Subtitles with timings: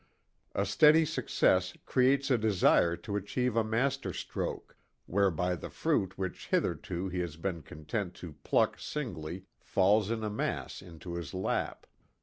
[0.55, 6.47] A steady success creates a desire to achieve a master stroke, whereby the fruit which
[6.47, 11.85] hitherto he has been content to pluck singly falls in a mass into his lap.